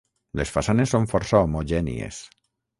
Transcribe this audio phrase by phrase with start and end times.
[0.39, 2.25] Les façanes són força homogènies.